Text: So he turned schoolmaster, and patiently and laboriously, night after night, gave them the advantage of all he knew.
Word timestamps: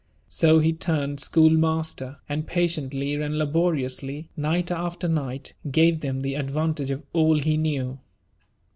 So 0.29 0.57
he 0.57 0.73
turned 0.73 1.19
schoolmaster, 1.19 2.17
and 2.27 2.47
patiently 2.47 3.13
and 3.13 3.37
laboriously, 3.37 4.29
night 4.35 4.71
after 4.71 5.07
night, 5.07 5.53
gave 5.69 5.99
them 5.99 6.21
the 6.23 6.33
advantage 6.33 6.89
of 6.89 7.03
all 7.13 7.37
he 7.37 7.55
knew. 7.55 7.99